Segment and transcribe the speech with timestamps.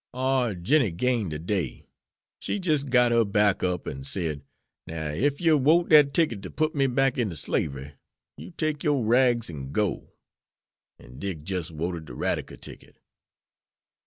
[0.15, 1.85] "Oh, Jinnie gained de day.
[2.39, 4.41] She jis' got her back up, and said,
[4.87, 7.93] 'Now ef yer wote dat ticket ter put me back inter slavery,
[8.35, 10.13] you take yore rags an' go.'
[10.97, 12.97] An' Dick jis' woted de radical ticket.